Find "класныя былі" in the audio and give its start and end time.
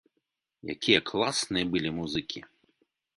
1.09-1.89